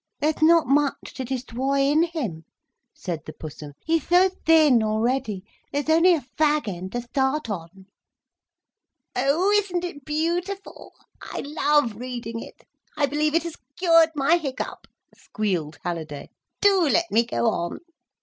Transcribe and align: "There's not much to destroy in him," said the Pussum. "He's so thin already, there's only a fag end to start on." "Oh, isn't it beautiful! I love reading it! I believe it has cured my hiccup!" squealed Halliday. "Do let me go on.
"There's 0.19 0.41
not 0.41 0.65
much 0.65 1.13
to 1.13 1.23
destroy 1.23 1.81
in 1.81 2.01
him," 2.01 2.43
said 2.91 3.23
the 3.23 3.33
Pussum. 3.33 3.73
"He's 3.85 4.07
so 4.07 4.29
thin 4.47 4.81
already, 4.81 5.43
there's 5.71 5.89
only 5.91 6.15
a 6.15 6.21
fag 6.39 6.67
end 6.67 6.93
to 6.93 7.01
start 7.03 7.51
on." 7.51 7.85
"Oh, 9.15 9.51
isn't 9.51 9.83
it 9.83 10.03
beautiful! 10.03 10.93
I 11.21 11.41
love 11.41 11.97
reading 11.97 12.39
it! 12.39 12.63
I 12.97 13.05
believe 13.05 13.35
it 13.35 13.43
has 13.43 13.57
cured 13.77 14.09
my 14.15 14.37
hiccup!" 14.37 14.87
squealed 15.15 15.77
Halliday. 15.83 16.31
"Do 16.61 16.89
let 16.89 17.11
me 17.11 17.23
go 17.23 17.47
on. 17.51 17.77